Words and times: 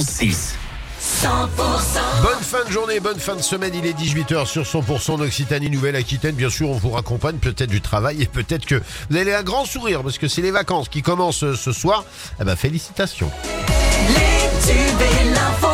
91.6. 0.00 0.54
Bonne 2.22 2.42
fin 2.42 2.64
de 2.64 2.70
journée, 2.70 2.98
bonne 3.00 3.18
fin 3.18 3.36
de 3.36 3.42
semaine, 3.42 3.72
il 3.74 3.84
est 3.84 3.92
18h 3.92 4.46
sur 4.46 4.62
100% 4.62 5.18
d'Occitanie 5.18 5.68
Nouvelle-Aquitaine. 5.68 6.34
Bien 6.34 6.48
sûr, 6.48 6.70
on 6.70 6.76
vous 6.76 6.90
raccompagne 6.90 7.36
peut-être 7.36 7.68
du 7.68 7.82
travail 7.82 8.22
et 8.22 8.26
peut-être 8.26 8.64
que 8.64 8.80
vous 9.10 9.16
allez 9.16 9.34
un 9.34 9.42
grand 9.42 9.66
sourire 9.66 10.02
parce 10.02 10.16
que 10.16 10.28
c'est 10.28 10.40
les 10.40 10.50
vacances 10.50 10.88
qui 10.88 11.02
commencent 11.02 11.44
euh, 11.44 11.54
ce 11.54 11.72
soir. 11.72 12.04
Eh 12.40 12.44
ben, 12.44 12.56
félicitations. 12.56 13.30
Les 14.08 14.72
tubes 14.72 15.00
et 15.00 15.30
l'info, 15.30 15.68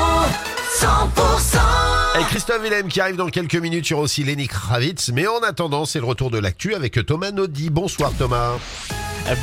100%. 0.80 2.21
Et 2.21 2.25
Christophe 2.25 2.62
Willem 2.62 2.89
qui 2.89 3.00
arrive 3.00 3.16
dans 3.16 3.29
quelques 3.29 3.55
minutes, 3.55 3.89
il 3.89 3.93
y 3.93 3.95
aura 3.95 4.03
aussi 4.03 4.25
Lenny 4.25 4.48
Kravitz. 4.48 5.11
Mais 5.12 5.29
en 5.29 5.41
attendant, 5.41 5.85
c'est 5.85 6.00
le 6.00 6.07
retour 6.07 6.30
de 6.30 6.39
l'actu 6.39 6.75
avec 6.75 7.07
Thomas 7.07 7.30
Naudy. 7.30 7.71
Bonsoir 7.71 8.12
Thomas. 8.19 8.55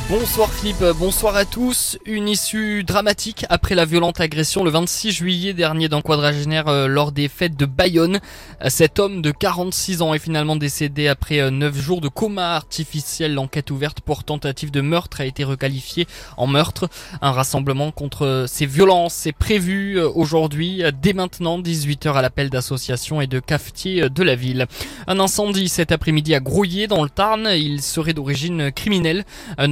Bonsoir 0.08 0.52
Philippe, 0.52 0.82
bonsoir 0.98 1.36
à 1.36 1.44
tous. 1.44 1.96
Une 2.06 2.28
issue 2.28 2.82
dramatique 2.82 3.46
après 3.48 3.76
la 3.76 3.84
violente 3.84 4.20
agression 4.20 4.64
le 4.64 4.70
26 4.70 5.12
juillet 5.12 5.52
dernier 5.52 5.88
d'un 5.88 6.00
quadragénaire 6.00 6.66
euh, 6.66 6.88
lors 6.88 7.12
des 7.12 7.28
fêtes 7.28 7.56
de 7.56 7.66
Bayonne. 7.66 8.18
Euh, 8.64 8.68
Cet 8.68 8.98
homme 8.98 9.22
de 9.22 9.30
46 9.30 10.02
ans 10.02 10.12
est 10.12 10.18
finalement 10.18 10.56
décédé 10.56 11.06
après 11.06 11.52
9 11.52 11.76
jours 11.80 12.00
de 12.00 12.08
coma 12.08 12.56
artificiel. 12.56 13.34
L'enquête 13.34 13.70
ouverte 13.70 14.00
pour 14.00 14.24
tentative 14.24 14.72
de 14.72 14.80
meurtre 14.80 15.20
a 15.20 15.24
été 15.24 15.44
requalifiée 15.44 16.08
en 16.36 16.48
meurtre. 16.48 16.88
Un 17.22 17.30
rassemblement 17.30 17.92
contre 17.92 18.46
ces 18.48 18.66
violences 18.66 19.26
est 19.26 19.32
prévu 19.32 19.98
euh, 19.98 20.08
aujourd'hui, 20.12 20.82
dès 21.00 21.12
maintenant, 21.12 21.60
18h 21.60 22.12
à 22.12 22.22
l'appel 22.22 22.50
d'associations 22.50 23.20
et 23.20 23.28
de 23.28 23.38
cafetiers 23.38 24.10
de 24.10 24.22
la 24.24 24.34
ville. 24.34 24.66
Un 25.06 25.20
incendie 25.20 25.68
cet 25.68 25.92
après-midi 25.92 26.34
à 26.34 26.40
Grouillé 26.40 26.88
dans 26.88 27.04
le 27.04 27.10
Tarn. 27.10 27.48
Il 27.54 27.82
serait 27.82 28.14
d'origine 28.14 28.72
criminelle. 28.72 29.24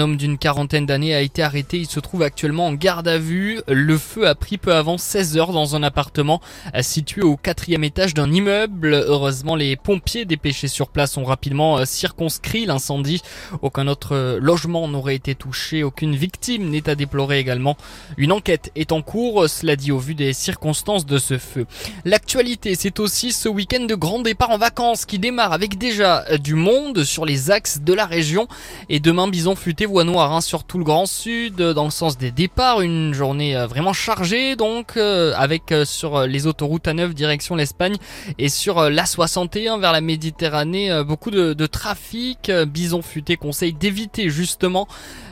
Homme 0.04 0.16
d'une 0.18 0.36
quarantaine 0.36 0.84
d'années 0.84 1.14
a 1.14 1.22
été 1.22 1.42
arrêté. 1.42 1.78
Il 1.78 1.86
se 1.86 1.98
trouve 1.98 2.22
actuellement 2.22 2.66
en 2.66 2.74
garde 2.74 3.08
à 3.08 3.16
vue. 3.16 3.62
Le 3.66 3.96
feu 3.96 4.28
a 4.28 4.34
pris 4.34 4.58
peu 4.58 4.74
avant 4.74 4.98
16 4.98 5.38
heures 5.38 5.52
dans 5.52 5.76
un 5.76 5.82
appartement 5.82 6.42
euh, 6.74 6.82
situé 6.82 7.22
au 7.22 7.38
quatrième 7.38 7.84
étage 7.84 8.12
d'un 8.12 8.30
immeuble. 8.30 8.92
Heureusement, 8.92 9.56
les 9.56 9.76
pompiers 9.76 10.26
dépêchés 10.26 10.68
sur 10.68 10.88
place 10.88 11.16
ont 11.16 11.24
rapidement 11.24 11.78
euh, 11.78 11.86
circonscrit 11.86 12.66
l'incendie. 12.66 13.22
Aucun 13.62 13.88
autre 13.88 14.14
euh, 14.14 14.38
logement 14.38 14.86
n'aurait 14.88 15.14
été 15.14 15.34
touché. 15.34 15.82
Aucune 15.82 16.14
victime 16.14 16.68
n'est 16.68 16.90
à 16.90 16.94
déplorer 16.94 17.38
également. 17.38 17.78
Une 18.18 18.32
enquête 18.32 18.70
est 18.76 18.92
en 18.92 19.00
cours. 19.00 19.48
Cela 19.48 19.74
dit 19.74 19.90
au 19.90 19.98
vu 19.98 20.14
des 20.14 20.34
circonstances 20.34 21.06
de 21.06 21.16
ce 21.16 21.38
feu. 21.38 21.64
L'actualité, 22.04 22.74
c'est 22.74 23.00
aussi 23.00 23.32
ce 23.32 23.48
week-end 23.48 23.86
de 23.86 23.94
grand 23.94 24.20
départ 24.20 24.50
en 24.50 24.58
vacances 24.58 25.06
qui 25.06 25.18
démarre 25.18 25.54
avec 25.54 25.78
déjà 25.78 26.36
du 26.36 26.54
monde 26.54 27.04
sur 27.04 27.24
les 27.24 27.50
axes 27.50 27.80
de 27.80 27.94
la 27.94 28.04
région. 28.04 28.48
Et 28.90 29.00
demain, 29.00 29.28
Bison 29.28 29.56
Futé 29.56 29.83
voie 29.86 30.04
noire 30.04 30.32
hein, 30.32 30.40
sur 30.40 30.64
tout 30.64 30.78
le 30.78 30.84
Grand 30.84 31.06
Sud 31.06 31.60
euh, 31.60 31.74
dans 31.74 31.84
le 31.84 31.90
sens 31.90 32.18
des 32.18 32.30
départs. 32.30 32.80
Une 32.80 33.14
journée 33.14 33.56
euh, 33.56 33.66
vraiment 33.66 33.92
chargée 33.92 34.56
donc 34.56 34.96
euh, 34.96 35.32
avec 35.36 35.74
sur 35.84 36.26
les 36.26 36.46
autoroutes 36.46 36.88
à 36.88 36.94
9 36.94 37.14
direction 37.14 37.56
l'Espagne 37.56 37.96
et 38.38 38.48
sur 38.48 38.78
euh, 38.78 38.90
l'A61 38.90 39.80
vers 39.80 39.92
la 39.92 40.00
Méditerranée 40.00 41.02
beaucoup 41.06 41.30
de, 41.30 41.66
trafic. 41.66 42.50
Bison 42.68 43.02
Futé 43.02 43.36
conseille 43.36 43.72
d'éviter 43.72 44.28
justement 44.28 44.86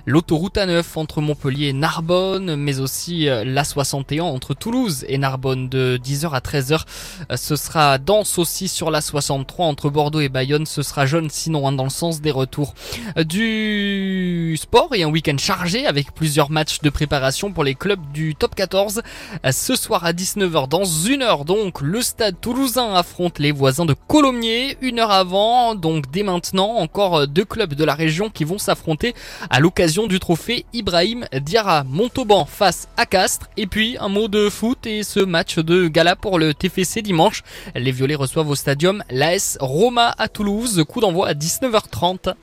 l'autoroute 0.06 0.56
A9 0.56 0.82
entre 0.96 1.20
Montpellier 1.20 1.68
et 1.68 1.72
Narbonne, 1.72 2.56
mais 2.56 2.80
aussi 2.80 3.28
euh, 3.28 3.44
l'A61 3.44 4.22
entre 4.22 4.54
Toulouse 4.54 5.04
et 5.08 5.18
Narbonne 5.18 5.68
de 5.68 5.98
10h 6.02 6.30
à 6.32 6.40
13h. 6.40 6.82
Euh, 7.30 7.36
Ce 7.36 7.56
sera 7.56 7.98
dense 7.98 8.38
aussi 8.38 8.68
sur 8.68 8.90
l'A63 8.90 9.62
entre 9.62 9.90
Bordeaux 9.90 10.20
et 10.20 10.28
Bayonne. 10.28 10.66
Ce 10.66 10.82
sera 10.82 11.06
jaune 11.06 11.30
sinon 11.30 11.68
hein, 11.68 11.72
dans 11.72 11.84
le 11.84 11.90
sens 11.90 12.20
des 12.20 12.30
retours. 12.30 12.74
Euh, 13.16 13.24
Du 13.24 14.56
sport 14.60 14.94
et 14.94 15.04
un 15.04 15.08
week-end 15.08 15.36
chargé 15.38 15.86
avec 15.86 16.12
plusieurs 16.12 16.50
matchs 16.50 16.80
de 16.80 16.90
préparation 16.90 17.52
pour 17.52 17.64
les 17.64 17.74
clubs 17.74 18.00
du 18.12 18.34
top 18.34 18.54
14. 18.54 19.02
Euh, 19.46 19.52
Ce 19.52 19.76
soir 19.76 20.04
à 20.04 20.12
19h, 20.12 20.68
dans 20.68 20.84
une 20.84 21.22
heure 21.22 21.44
donc, 21.44 21.80
le 21.80 22.02
stade 22.02 22.40
toulousain 22.40 22.94
affronte 22.94 23.38
les 23.38 23.52
voisins 23.52 23.86
de 23.86 23.94
Colomiers. 24.08 24.76
Une 24.80 24.98
heure 24.98 25.12
avant, 25.12 25.74
donc 25.76 26.10
dès 26.10 26.24
maintenant, 26.24 26.76
encore 26.76 27.28
deux 27.28 27.44
clubs 27.44 27.74
de 27.74 27.84
la 27.84 27.94
région 27.94 28.30
qui 28.30 28.44
vont 28.44 28.58
s'affronter 28.58 29.14
à 29.48 29.60
l'occasion 29.60 29.91
du 29.92 30.18
trophée 30.18 30.64
Ibrahim 30.72 31.26
Diarra. 31.32 31.84
Montauban 31.84 32.46
face 32.46 32.88
à 32.96 33.04
Castres. 33.04 33.48
Et 33.58 33.66
puis 33.66 33.96
un 34.00 34.08
mot 34.08 34.26
de 34.26 34.48
foot 34.48 34.86
et 34.86 35.02
ce 35.02 35.20
match 35.20 35.58
de 35.58 35.86
gala 35.88 36.16
pour 36.16 36.38
le 36.38 36.54
TFC 36.54 37.02
dimanche. 37.02 37.42
Les 37.74 37.92
Violets 37.92 38.14
reçoivent 38.14 38.48
au 38.48 38.54
stadium 38.54 39.04
l'AS 39.10 39.58
Roma 39.60 40.14
à 40.16 40.28
Toulouse. 40.28 40.82
Coup 40.88 41.00
d'envoi 41.00 41.28
à 41.28 41.34
19h30. 41.34 42.34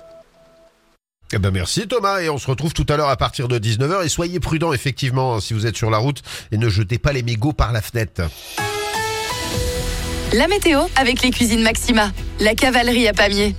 Eh 1.34 1.38
ben 1.40 1.52
merci 1.52 1.88
Thomas 1.88 2.22
et 2.22 2.30
on 2.30 2.38
se 2.38 2.48
retrouve 2.48 2.74
tout 2.74 2.86
à 2.90 2.98
l'heure 2.98 3.10
à 3.10 3.18
partir 3.18 3.48
de 3.48 3.58
19h 3.60 4.06
et 4.06 4.10
soyez 4.10 4.40
prudents 4.40 4.74
effectivement 4.74 5.36
hein, 5.36 5.40
si 5.40 5.54
vous 5.54 5.66
êtes 5.68 5.78
sur 5.78 5.92
la 5.92 6.00
route 6.00 6.22
et 6.52 6.58
ne 6.58 6.70
jetez 6.70 6.98
pas 6.98 7.14
les 7.14 7.22
mégots 7.22 7.54
par 7.54 7.72
la 7.72 7.82
fenêtre. 7.82 8.24
La 10.34 10.48
météo 10.48 10.82
avec 10.96 11.24
les 11.24 11.32
cuisines 11.32 11.64
Maxima. 11.64 12.12
La 12.40 12.54
cavalerie 12.54 13.08
à 13.08 13.14
Pamiers. 13.14 13.56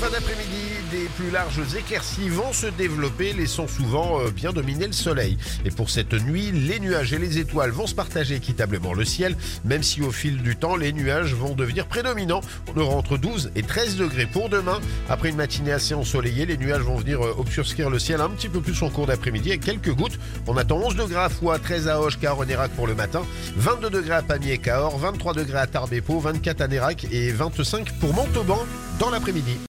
Fin 0.00 0.08
d'après-midi, 0.08 0.80
des 0.90 1.08
plus 1.14 1.30
larges 1.30 1.60
éclaircies 1.76 2.30
vont 2.30 2.54
se 2.54 2.66
développer, 2.68 3.34
laissant 3.34 3.68
souvent 3.68 4.18
euh, 4.18 4.30
bien 4.30 4.50
dominer 4.50 4.86
le 4.86 4.94
soleil. 4.94 5.36
Et 5.66 5.70
pour 5.70 5.90
cette 5.90 6.14
nuit, 6.14 6.50
les 6.52 6.80
nuages 6.80 7.12
et 7.12 7.18
les 7.18 7.36
étoiles 7.36 7.70
vont 7.70 7.86
se 7.86 7.94
partager 7.94 8.34
équitablement 8.34 8.94
le 8.94 9.04
ciel, 9.04 9.36
même 9.66 9.82
si 9.82 10.00
au 10.00 10.10
fil 10.10 10.40
du 10.40 10.56
temps, 10.56 10.74
les 10.74 10.94
nuages 10.94 11.34
vont 11.34 11.54
devenir 11.54 11.86
prédominants. 11.86 12.40
On 12.74 12.80
aura 12.80 12.94
entre 12.94 13.18
12 13.18 13.50
et 13.56 13.62
13 13.62 13.96
degrés 13.96 14.24
pour 14.24 14.48
demain. 14.48 14.80
Après 15.10 15.28
une 15.28 15.36
matinée 15.36 15.72
assez 15.72 15.92
ensoleillée, 15.92 16.46
les 16.46 16.56
nuages 16.56 16.80
vont 16.80 16.96
venir 16.96 17.20
euh, 17.20 17.34
obscurcir 17.36 17.90
le 17.90 17.98
ciel 17.98 18.22
un 18.22 18.30
petit 18.30 18.48
peu 18.48 18.62
plus 18.62 18.82
en 18.82 18.88
cours 18.88 19.06
d'après-midi 19.06 19.50
avec 19.50 19.60
quelques 19.60 19.92
gouttes. 19.92 20.18
On 20.46 20.56
attend 20.56 20.78
11 20.78 20.96
degrés 20.96 21.24
à 21.24 21.28
Foix, 21.28 21.58
13 21.58 21.88
à 21.88 22.00
Hoche, 22.00 22.18
Nérac 22.48 22.70
pour 22.70 22.86
le 22.86 22.94
matin, 22.94 23.20
22 23.56 23.90
degrés 23.90 24.14
à 24.14 24.22
Pamiers 24.22 24.56
Cahors, 24.56 24.96
23 24.96 25.34
degrés 25.34 25.58
à 25.58 25.66
Tarbes 25.66 25.92
et 25.92 26.00
Pau, 26.00 26.20
24 26.20 26.62
à 26.62 26.68
Nérac 26.68 27.06
et 27.12 27.32
25 27.32 27.92
pour 27.98 28.14
Montauban 28.14 28.64
dans 28.98 29.10
l'après-midi. 29.10 29.58